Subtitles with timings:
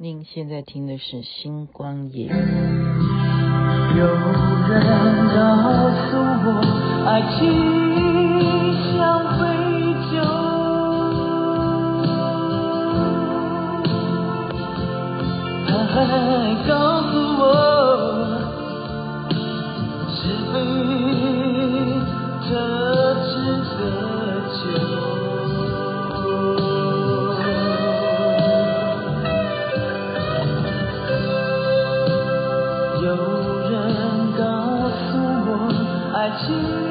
[0.00, 2.28] 您现在听的是《星光夜》。
[3.96, 4.80] 有人
[5.34, 6.62] 告诉我，
[7.04, 7.36] 爱情
[8.94, 8.96] 像
[9.40, 9.42] 杯
[10.12, 10.22] 酒，
[15.66, 16.06] 还
[16.68, 16.70] 高
[36.36, 36.87] 已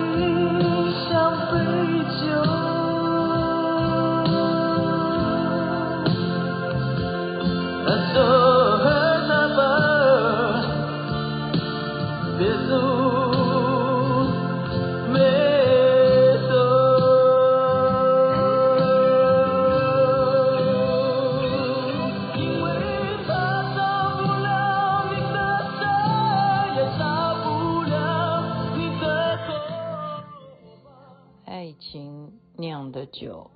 [31.48, 33.52] 爱情酿的酒，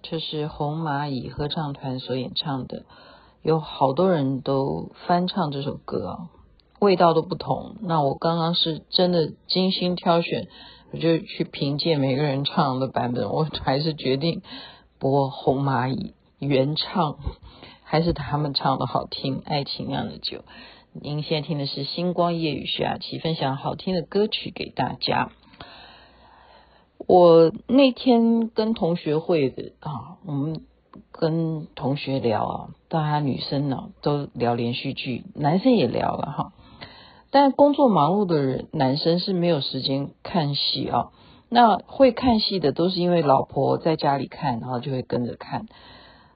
[0.00, 2.86] 这是红蚂蚁合唱团所演唱的，
[3.42, 6.30] 有好多人都翻唱这首歌啊，
[6.78, 7.76] 味道都不同。
[7.82, 10.48] 那我刚刚是真的精心挑选，
[10.92, 14.40] 我就去凭借每个人唱的版本，我还是决定
[14.98, 17.18] 播红蚂蚁原唱，
[17.84, 19.42] 还是他们唱的好听。
[19.44, 20.42] 爱情酿的酒，
[20.94, 25.30] 您现在听的是星光夜雨徐雅琪分享好听的歌曲给大家。
[27.10, 30.60] 我那天跟同学会的啊，我们
[31.10, 36.52] 跟同学聊啊，大家女生呢、都聊连续剧，男生也聊了哈。
[37.32, 41.08] 但工作忙碌的人，男生是没有时间看戏啊。
[41.48, 45.66] 那会看戏的都是因为老婆在家里看，然后就会跟着看。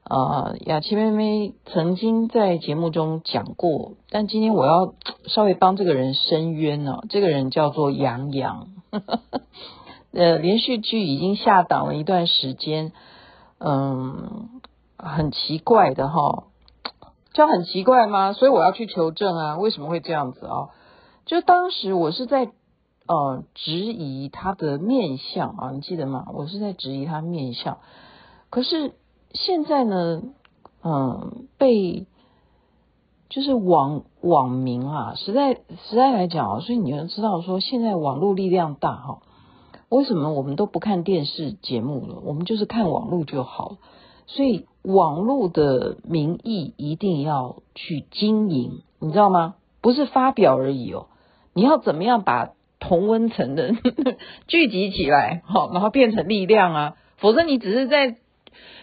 [0.02, 4.95] 啊，雅琪妹妹曾经在节目中讲过，但今天我要
[5.28, 8.70] 稍微帮这个人伸冤呢、这个人叫做杨洋。
[10.15, 12.92] 呃，连续剧已经下档了一段时间，
[13.58, 14.61] 嗯，
[14.97, 16.45] 很奇怪的哈，
[17.33, 18.33] 这样很奇怪吗？
[18.33, 20.70] 所以我要去求证啊，为什么会这样子啊？
[21.27, 22.53] 就当时我是在
[23.08, 26.27] 呃质疑他的面相啊，你记得吗？
[26.33, 27.79] 我是在质疑他面相，
[28.51, 28.92] 可是
[29.33, 30.23] 现在呢，
[30.85, 32.07] 嗯，被
[33.29, 39.19] 就是网网民啊，实在实在来讲啊，所以你要知道说，现在网络力量大哈。
[39.94, 42.20] 为什么我们都不看电视节目了？
[42.24, 43.77] 我们就是看网络就好。
[44.27, 49.55] 所以网络的民意一定要去经营，你知道吗？
[49.80, 51.06] 不是发表而已哦。
[51.52, 53.72] 你要怎么样把同温层的
[54.48, 56.96] 聚集起来，好，然后变成力量啊？
[57.18, 58.16] 否则你只是在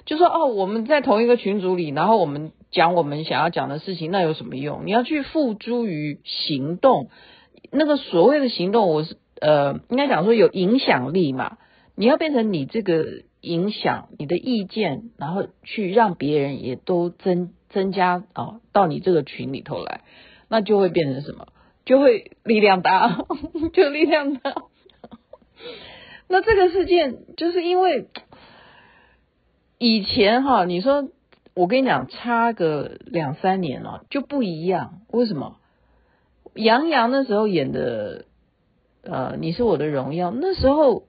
[0.05, 4.85] 就说哦，我们在同一个群组里，然后我们讲我们想要讲的事情，那有什么用？
[4.85, 7.09] 你要去付诸于行动。
[7.69, 9.17] 那个所谓的行动，我是。
[9.41, 11.57] 呃，应该讲说有影响力嘛，
[11.95, 20.01] 你要变成你这个影响你的意见，然后去让别人也都增增加啊、到你这个群里头来，
[20.47, 21.47] 那就会变成什么？
[21.85, 23.25] 就会力量大，
[23.73, 24.53] 就力量大。
[26.29, 28.09] 那这个事件就是因为
[29.79, 31.09] 以前哈，你说
[31.55, 35.57] 我跟你讲，差个两三年了就不一样，为什么？
[36.53, 38.25] 杨洋那时候演的。
[39.03, 40.31] 呃，你是我的荣耀。
[40.31, 41.03] 那时候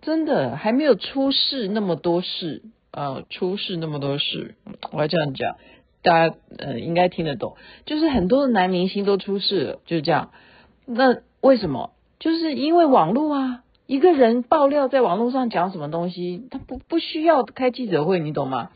[0.00, 4.54] 真的还没有出事那么多事，呃，出事那么多事，
[4.92, 5.56] 我要这样讲，
[6.02, 7.56] 大家呃应该听得懂。
[7.84, 10.30] 就是很多的男明星都出事了，就是这样。
[10.86, 11.90] 那为什么？
[12.18, 18.70] 就是因为网络啊，一个人爆料在网络上讲什么东西，他不不需要开记者会，你懂吗？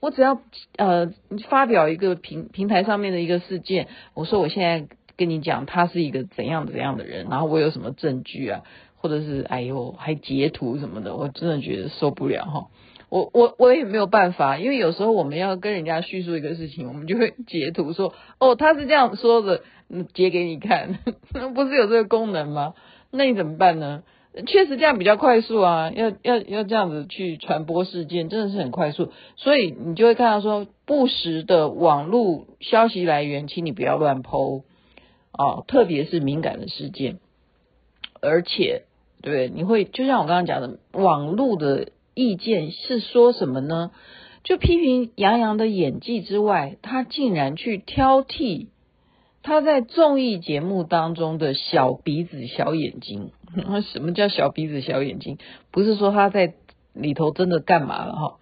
[0.00, 0.40] 我只要
[0.76, 1.12] 呃
[1.48, 4.96] 发表一个平平台上面的一个事件，我说我现在。
[5.16, 8.62] 跟你讲他是一个怎样怎样的人，然后我有什么证据啊，
[8.96, 12.66] 或者是哎呦还截图什么的，我真的觉得受不了哈。
[13.10, 19.62] 我我我也没有办法，因为有时候我们要跟人家叙述一个事情，我们就会截图说哦他是这样说的，
[20.14, 20.98] 截给你看，
[21.54, 22.74] 不是有这个功能吗？
[23.12, 24.02] 那你怎么办呢？
[24.48, 34.62] 确实这样比较快速啊，要要要这样子去传播事件，真的是很快速，所以你就会看到说不实的网络消息来源，请你不要乱抛
[35.36, 37.18] 哦，特别是敏感的事件，
[38.20, 38.84] 而且，
[39.20, 43.90] 对，你会就像我刚刚讲的，网络的意见是说什么呢？
[44.44, 48.66] 就批评杨洋的演技之外，他竟然去挑剔
[49.42, 53.30] 他在综艺节目当中的小鼻子小眼睛。
[53.92, 55.38] 什么叫小鼻子小眼睛？
[55.70, 56.54] 不是说他在
[56.92, 58.36] 里头真的干嘛了哈？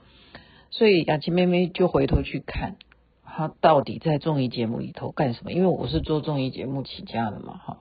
[0.70, 2.76] 所以雅琪妹妹就回头去看。
[3.34, 5.52] 他到底在综艺节目里头干什么？
[5.52, 7.78] 因为我是做综艺节目起家的嘛，哈，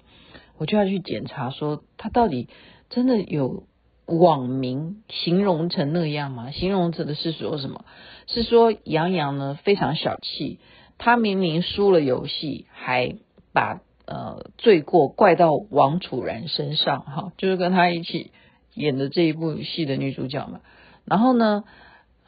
[0.57, 2.47] 我就要去检查说他到底
[2.89, 3.63] 真的有
[4.05, 6.51] 网民形容成那样吗？
[6.51, 7.85] 形容成的是说什么？
[8.27, 10.59] 是说杨洋呢非常小气，
[10.97, 13.15] 他明明输了游戏，还
[13.53, 18.31] 把呃罪过怪到王楚然身上，哈，就是跟他一起
[18.73, 20.61] 演的这一部戏的女主角嘛。
[21.03, 21.63] 然后呢，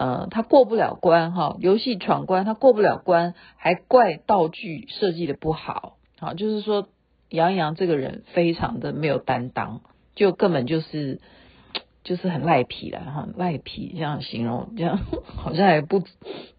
[0.03, 6.89] 呃，他过不了关，哈，游戏闯关他过不了关，还怪道具设计的不好，好，就是说
[7.29, 9.79] 杨洋这个人非常的没有担当，
[10.15, 11.21] 就根本就是。
[12.05, 14.99] 就是很赖皮了哈，赖皮这样形容，这样
[15.37, 16.03] 好像还不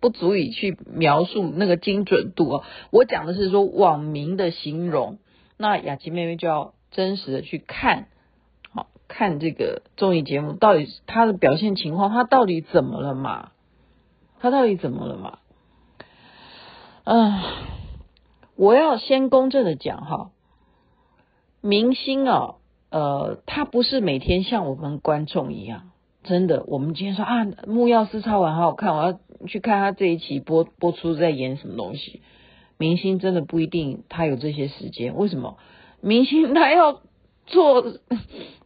[0.01, 2.65] 不足以去描述那个精准度哦。
[2.91, 5.19] 我讲的是说网民的形容，
[5.59, 8.07] 那雅琪妹妹就要真实的去看，
[9.17, 13.53] 看这个综艺节目到底他的表现情况，他到底怎么了嘛？
[14.41, 15.39] 他到底怎么了嘛？
[17.05, 17.41] 嗯，
[18.57, 20.31] 我要先公正的讲哈，
[21.61, 22.57] 明星啊。
[22.91, 25.91] 呃，他不是每天像我们观众一样，
[26.23, 26.65] 真的。
[26.67, 32.23] 我们今天说啊，木曜4超玩好好看，我要去看他这一期播播出在演什么东西。
[32.79, 35.57] 明星真的不一定他有这些时间，为什么？
[36.01, 37.01] 明星他要
[37.47, 37.85] 做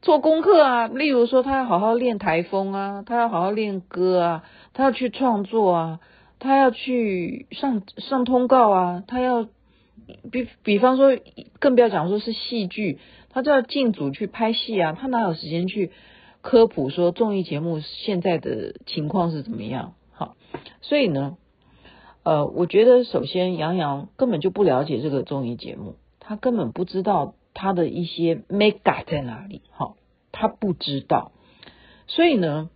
[0.03, 6.01] 做功课啊，例如说他要好好练台风啊，他要好好练歌啊，他要去创作啊，
[6.39, 9.47] 他要去上上通告啊，他要
[10.31, 11.19] 比比方说，
[11.59, 12.99] 更不要讲说是戏剧。
[13.31, 15.93] 他就要进组去拍戏啊，他哪有时间去
[16.41, 19.93] 科普说综艺节目现在的情况是怎么样？
[20.13, 20.35] 好，
[20.81, 21.37] 所以呢，
[22.25, 29.97] 呃，我觉得首先杨洋根本就不了解这个综艺节目，他根本不知道他的一些 mega 在哪里，好，
[30.31, 31.33] 他不知道，
[32.07, 32.71] 所以呢，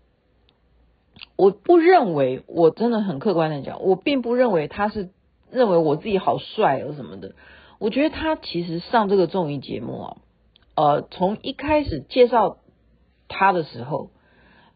[1.36, 5.10] 我不认为，我真的很客观的讲，我并不认为他是
[5.52, 7.36] 认为我自己好帅啊什么的，
[7.78, 10.16] 我觉得他其实上这个综艺节目啊。
[10.74, 12.56] 呃，从一开始介绍
[13.28, 14.10] 他的时候，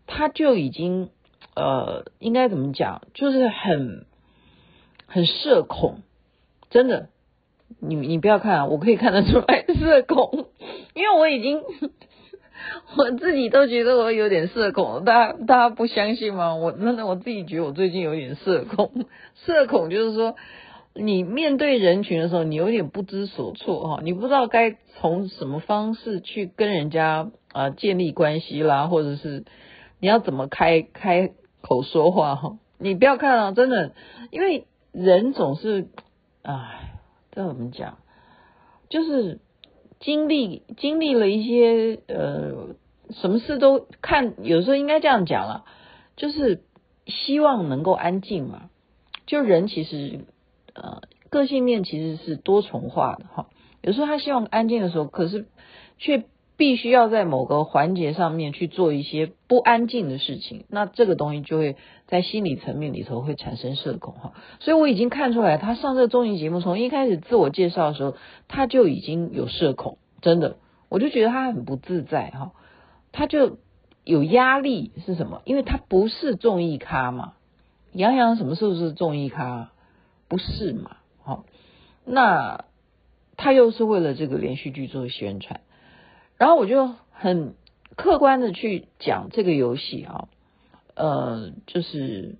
[0.06, 1.10] 他就已经
[1.56, 4.06] 呃，应该怎么讲，就是很
[5.08, 6.02] 很社恐，
[6.70, 7.08] 真的，
[7.80, 10.46] 你你不要看啊，我可以看得出来 社恐，
[10.94, 11.62] 因为我已经
[12.96, 16.54] 我自己都觉得我有点社恐，大家大家不相信吗？
[16.54, 20.34] 我真的我自己觉得我最近有点社恐，社恐就是说。
[20.98, 29.44] 你面对人群的时候，你有点不知所措哈，你不知道该从什么方式去跟人家啊建立关系啦，或者是
[30.00, 32.56] 你要怎么开开口说话哈。
[32.78, 33.92] 你不要看啊，真的，
[34.30, 35.88] 因为人总是，
[36.40, 36.98] 哎，
[37.30, 37.98] 这怎么讲？
[38.88, 39.38] 就是
[40.00, 42.74] 经历经历了一些呃，
[43.10, 45.64] 什么事都看，有时候应该这样讲了，
[46.16, 46.62] 就是
[47.06, 48.70] 希望能够安静嘛。
[49.26, 50.20] 就人其实。
[50.78, 51.00] 呃，
[51.30, 53.46] 个性面其实是多重化的哈。
[53.80, 55.46] 有时候他希望安静的时候，可是
[55.96, 61.76] 却必须要在某个环节上面去做一些不安静的事情，那这个东西就会
[62.06, 64.32] 在心理层面里头会产生社恐哈。
[64.60, 68.14] 所以我已经看出来，他上这个综艺节目从一开始自我介绍的时候，
[68.48, 70.56] 他就已经有社恐，真的，
[70.88, 72.52] 我就觉得他很不自在哈。
[73.12, 73.58] 他就
[74.04, 75.42] 有压力是什么？
[75.44, 77.34] 因为他不是综艺咖嘛。
[77.92, 79.72] 杨洋什么时候是综艺咖？
[80.28, 80.96] 不是嘛？
[81.22, 81.44] 好，
[82.04, 82.64] 那
[83.36, 85.60] 他又是为了这个连续剧做宣传，
[86.38, 87.54] 然后我就很
[87.96, 90.28] 客观的去讲这个游戏啊，
[90.94, 92.36] 呃，就是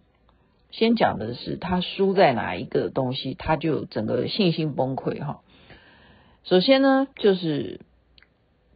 [0.71, 5.41] 先讲的是他输在哪一个东西，他就整个信心崩溃哈。
[6.45, 7.81] 首先呢，就是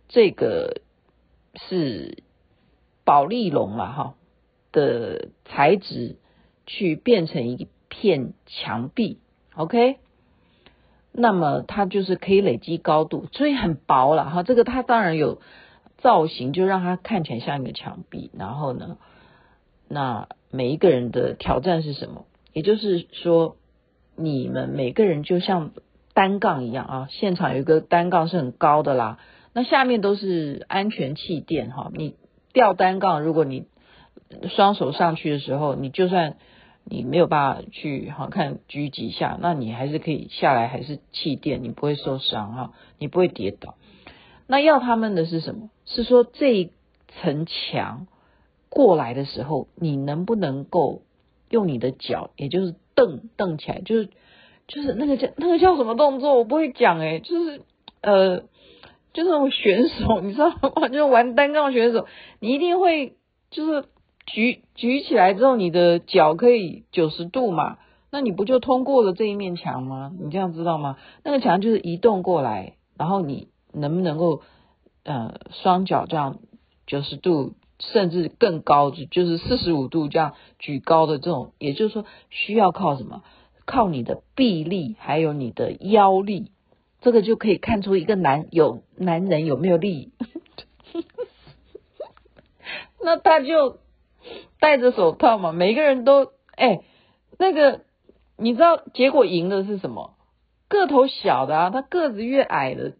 [0.09, 0.81] 这个
[1.69, 2.23] 是
[3.05, 4.15] 保丽龙嘛哈
[4.73, 6.17] 的材质
[6.67, 7.69] 去变成一。
[7.93, 9.19] 片墙壁
[9.57, 9.99] ，OK，
[11.12, 14.43] 那么它就是可以累积高度，所以很薄了哈。
[14.43, 15.40] 这个它当然有
[15.99, 18.31] 造型，就让它看起来像一个墙壁。
[18.38, 18.97] 然后呢，
[19.88, 22.25] 那每一个人的挑战是什么？
[22.52, 23.57] 也就是说，
[24.17, 25.73] 你们每个人就像
[26.14, 29.19] 单杠一样啊，现场有一个单杠是很高的啦，
[29.52, 31.90] 那下面都是安全气垫哈。
[31.93, 32.14] 你
[32.52, 33.67] 吊单杠，如果你
[34.49, 36.37] 双手上去的时候，你就算。
[36.91, 43.77] 你没有办法去好看举几下，那你还是可以下来，还是气垫，你不会受伤哈，你不会跌倒。
[44.49, 45.71] 那要他们的是什么？
[45.87, 46.73] 是说这一
[47.23, 48.09] 层墙
[48.69, 51.03] 过来的时候，你能不能够
[51.49, 54.09] 用你的脚，也就是蹬蹬起来，就是
[54.67, 56.35] 就是那个叫那个叫什么动作？
[56.35, 57.63] 我不会讲诶、就是
[58.03, 58.41] 呃，
[59.13, 60.89] 就是那种选手，你知道吗？
[60.91, 62.07] 就是玩单杠选手，
[62.41, 63.15] 你一定会
[63.51, 63.85] 就是。
[64.27, 67.79] 举举起来之后，你的脚可以九十度嘛？
[68.11, 70.12] 那你不就通过了这一面墙吗？
[70.21, 70.97] 你这样知道吗？
[71.25, 74.43] 那个墙就是移动过来，然后你能不能够
[75.05, 76.39] 呃双脚这样
[76.87, 83.23] 九十度，甚至更高，就是四十五度这样举高的这种，也就是说需要靠什么？
[83.67, 86.50] 靠你的臂力，还有你的腰力，
[87.00, 90.12] 这个就可以看出一个男有男人有没有力。
[93.00, 93.79] 那他就
[94.61, 96.83] 戴着手套嘛，每个人都哎，
[97.38, 97.81] 那个
[98.37, 100.14] 你知道结果赢的是什么？
[100.69, 102.93] 个头小的啊，他个子越矮的，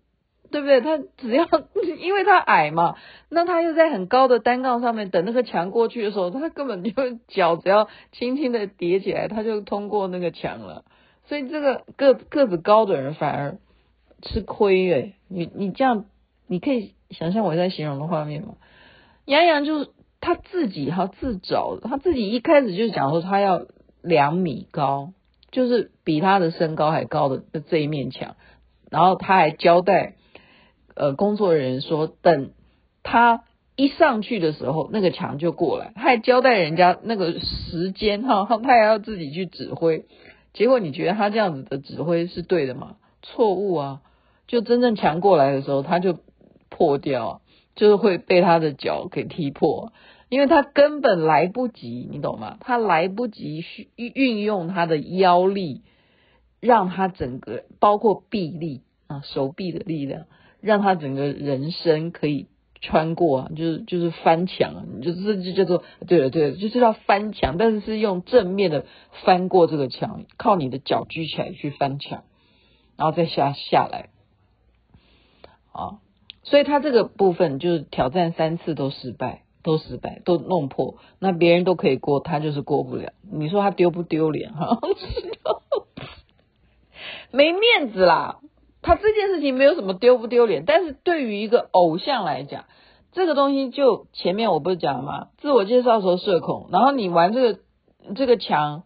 [0.51, 0.81] 对不对？
[0.81, 1.47] 他只要
[2.01, 2.97] 因为他矮嘛，
[3.29, 6.91] 那他又在很高的单杠上面等那个墙过去的时候，他根本就
[7.29, 10.85] 脚只要轻轻的叠起来，他就通过那个墙了。
[11.27, 13.59] 所以这个个个子高的人反而
[14.23, 16.07] 吃亏哎，你你这样
[16.49, 18.55] 你可以想象我在形容的画面吗？
[19.27, 19.87] 杨洋就
[20.21, 23.63] 他自己哈自找，他自己一开始就讲说他要
[24.03, 25.13] 两米高，
[25.51, 28.37] 就是比他的身高还高的这一面墙，
[28.91, 30.15] 然后他还交代
[30.95, 32.51] 呃工作人员说，等
[33.03, 33.45] 他
[33.77, 40.05] 一上去的时候，那个墙就过来，他还交代人家那个时间哈，他还要自己去指挥。
[40.53, 42.97] 结果你觉得他这样子的指挥是对的吗？
[43.23, 44.01] 错误啊！
[44.47, 46.19] 就真正墙过来的时候，他就
[46.69, 47.41] 破掉。
[47.75, 49.93] 就是会被他的脚给踢破，
[50.29, 52.59] 因为他根本来不及，你懂吗？
[52.61, 55.83] 他来不及去运用他的腰力，
[56.61, 60.27] 让他整个包括臂力啊，手臂的力量，
[60.61, 62.49] 让他整个人身可以
[62.81, 68.85] 穿过，就是就是翻墙，就是就叫做对了对了，就是要翻墙，但是是用正面的
[69.25, 72.25] 翻过这个墙，靠你的脚举起来去翻墙，
[72.97, 74.11] 然后再下下来，
[75.73, 76.01] 啊。
[76.43, 80.97] 所以他这个部分就是挑战三次都失败，都失败，都弄破。
[81.19, 83.13] 那别人都可以过，他就是过不了。
[83.31, 84.53] 你说他丢不丢脸？
[84.53, 84.79] 哈，
[87.31, 88.39] 没面子啦。
[88.83, 92.65] 他这件事情没有什么丢不丢脸，但是对于一个偶像来讲，
[93.13, 95.29] 这个东西就前面我不是讲了吗？
[95.37, 97.61] 自我介绍的时候社恐，然后你玩这个
[98.17, 98.85] 这个墙，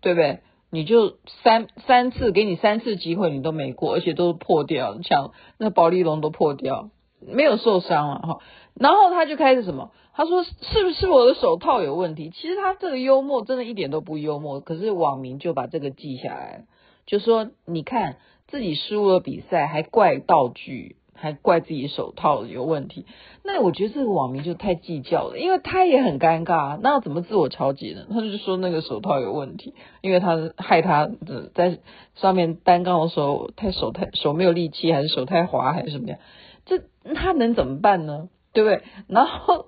[0.00, 0.40] 对不对？
[0.74, 6.90] 你就三三次给你三次机会，你都没过，而且都是破掉，墙那保丽龙都破掉，
[7.20, 8.38] 没有受伤了哈。
[8.74, 9.92] 然后他就开始什么？
[10.14, 12.30] 他说是不是我的手套有问题？
[12.30, 16.64] 其实他这个幽默真的一点都不幽默，可是网民就把这个记下来，
[17.06, 18.16] 就说你看
[18.48, 20.96] 自己输了比赛还怪道具。
[21.14, 23.06] 还怪自己手套有问题，
[23.42, 28.06] 那我觉得这个网民就太计较了，因为他也很尴尬，那怎么自我调节呢？
[28.10, 31.78] 他就说那个手套有问题，因为他害他的在
[32.14, 36.18] 上面单杠的时候太手太手没有力气，还是手太滑，还是什么样？
[36.66, 36.82] 这
[37.14, 38.28] 他能怎么办呢？
[38.52, 38.82] 对不对？
[39.08, 39.66] 然后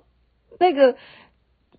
[0.59, 0.95] 那个。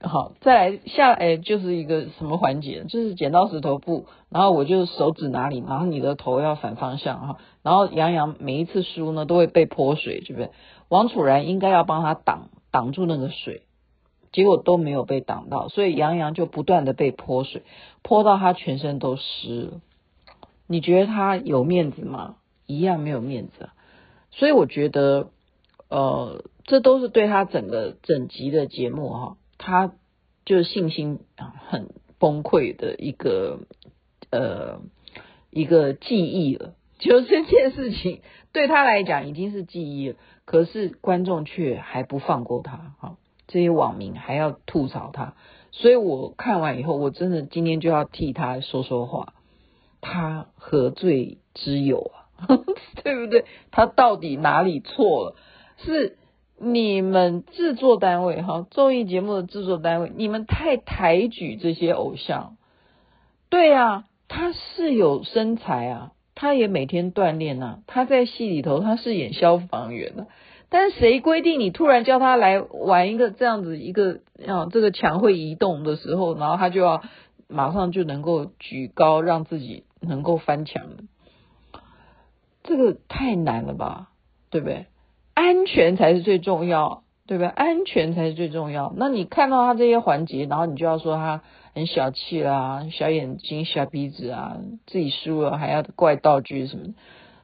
[0.00, 2.85] 好，再来下来就是一个什么环节？
[2.85, 7.38] 就是剪刀石头布，然后我就手指哪里，然后你的头要反方向哈。
[7.62, 10.50] 然后杨洋每一次输呢，都会被泼水，对不对？
[10.88, 13.62] 王楚然应该要帮他挡挡住那个水，
[14.31, 17.62] 结果都没有被挡到，所以杨洋就不断的被泼水，
[18.02, 19.81] 泼到他全身都湿了。
[20.69, 22.37] 你觉得他有面子吗？
[22.67, 23.71] 一样没有面子。
[24.31, 25.31] 所以我觉得，
[25.88, 29.37] 呃，这都是对他整个整集的节目哈。
[29.58, 29.92] 他
[30.44, 31.20] 就是信心
[31.68, 33.60] 很崩溃的一个
[34.30, 34.80] 呃
[35.50, 38.22] 一个记忆了，就这件事情
[38.52, 45.34] 对他来讲已经是记忆了，可是观众却还不放过他，哈，这些网民还要吐槽他，
[45.70, 49.34] 所以我看完以后，我真的今天就要替他说说话，
[50.00, 52.46] 他何罪之有啊？
[53.02, 53.44] 对不对？
[53.70, 55.36] 他到底哪里错了？
[55.78, 56.16] 是？
[56.60, 62.56] 你们制作单位哈，综艺节目的制作单位，你们太抬举这些偶像。
[63.48, 70.26] 对啊，他是有身材啊，他也每天锻炼啊，他在戏里头他是演消防员的，
[70.68, 77.02] 但是谁规定你突然叫他来玩一个这样子一个啊，这个墙会移动的时候，然后他就要
[77.46, 80.82] 马上就能够举高，让自己能够翻墙，
[82.64, 84.10] 这个太难了吧，
[84.50, 84.86] 对不对？
[85.40, 87.47] 安全才是最重要，对不对？
[87.47, 88.92] 安全才是最重要。
[88.97, 91.42] 那你看到他这些环节，然后你就要说他
[91.76, 94.57] 很小气啦，小眼睛、小鼻子啊，
[94.88, 96.95] 自己输了还要怪道具什么。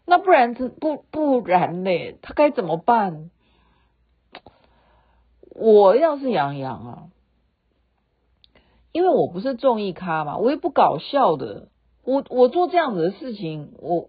[0.06, 3.30] 那不然这不不然嘞，他该怎么办？
[5.54, 7.02] 我要是杨洋啊，
[8.90, 11.68] 因为我不是综艺咖嘛，我也不搞笑的，
[12.04, 14.08] 我我做这样子的事情，我。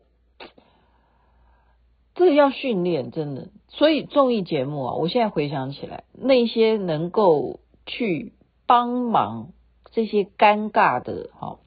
[2.15, 3.49] 这个要训练，真的。
[3.67, 8.33] 所以综艺节目啊，我现在回想起来，那些能够去
[8.65, 9.49] 帮忙
[9.91, 11.59] 这些尴尬的哈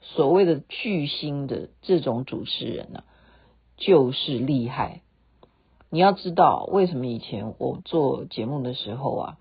[0.00, 3.04] 所谓的巨星的这种主持人呢、啊，
[3.76, 5.02] 就是厉害。
[5.88, 9.38] 你要知道，为什么以前我做节目的时候啊，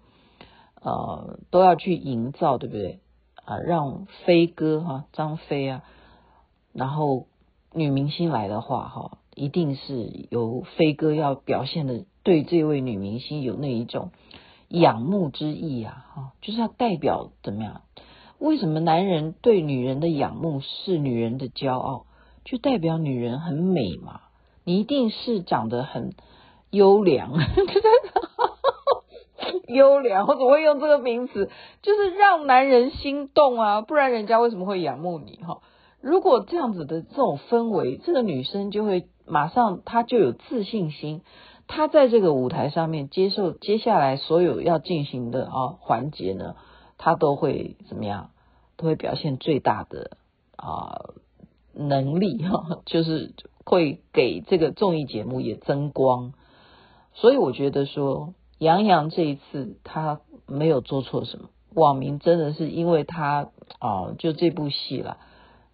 [0.82, 3.00] 呃，都要去营造，对不对？
[3.44, 5.84] 啊，让飞哥哈、啊，张飞啊，
[6.74, 7.26] 然后
[7.74, 14.12] 女明星来的话哈，一定是由飞哥要表现的，对这位女明星有那一种
[14.68, 17.82] 仰慕之意啊，哈，就是要代表怎么样？
[18.40, 22.06] 为什么男人对女人的仰慕是女人的骄傲？
[22.44, 24.22] 就代表女人很美嘛？
[24.64, 26.14] 你一定是长得很
[26.72, 27.34] 优良，
[29.68, 31.50] 优良，我怎么会用这个名词？
[31.82, 35.40] 就是让男人心动啊，不然人家为什么会仰慕你？
[35.44, 35.62] 哈，
[36.02, 41.22] 如果这样子的这种氛围，这个女生就会马上他就有自信心，
[41.68, 46.56] 他在这个舞台上面接受接下来所有要进行的啊环节呢。
[47.04, 48.30] 他都会怎么样？
[48.78, 50.18] 都会表现最大的
[50.56, 51.14] 啊、
[51.74, 53.34] 能力哈，就是
[53.66, 56.34] 会给这个综艺节目也增光。
[57.14, 63.50] 所以我觉得说，杨洋这一次他没有做错什么，网民真的是因为他
[63.80, 65.18] 啊、就这部戏了，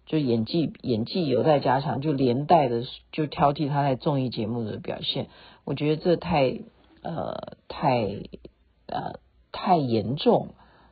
[0.08, 5.28] 就演技演技有待加强，就连带的就挑剔他在综艺节目的表现。
[5.64, 6.58] 我觉得这太
[7.02, 8.06] 呃太
[8.86, 9.20] 呃
[9.52, 10.48] 太严重。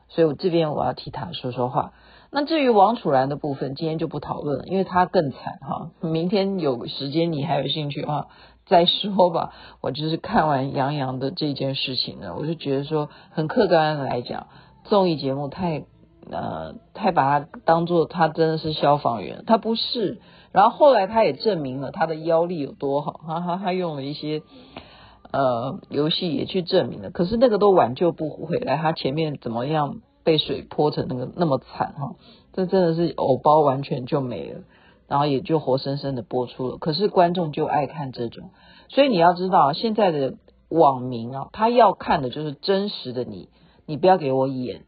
[0.09, 1.91] 所以我这边我要替他说说话。
[2.31, 5.91] 那至于王楚然的部分，今天就不讨论了，因为他更惨哈。
[5.99, 8.27] 明天有时间你还有兴趣啊，
[8.65, 9.51] 再说吧。
[9.81, 14.47] 我就是看完杨洋的这件事情呢，我就觉得说，很客观的来讲，
[14.85, 15.83] 综艺节目太
[16.31, 20.21] 呃太把他当做他真的是消防员，他不是。
[20.51, 24.41] 然后后来他也证明了他的腰力有多好，哈哈，他用了一些。
[25.29, 28.77] 呃，游戏也去证明了，可是那个都挽救不回来。
[28.77, 32.15] 他前面怎么样被水泼成那个那么惨哈？
[32.53, 34.61] 这真的是偶包完全就没了，
[35.09, 36.77] 然后也就活生生的播出了。
[36.77, 38.51] 可是观众就爱看这种，
[38.87, 40.35] 所以你要知道现在的
[40.69, 43.49] 网民啊，他要看的就是真实的你，
[43.85, 44.85] 你不要给我演，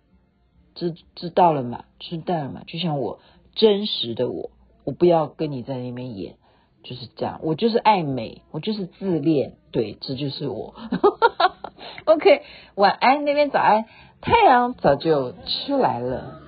[0.80, 1.84] 知知道了嘛？
[2.00, 2.62] 知道了嘛？
[2.66, 3.20] 就像我
[3.54, 4.52] 真实的我，
[4.86, 6.36] 我不要跟你在那边演。
[6.82, 10.76] 就是这样，我就是爱美，我就是自恋，对，这就是我。
[12.06, 12.42] OK，
[12.76, 13.84] 晚安那边早安，
[14.22, 16.40] 太阳早就出来了。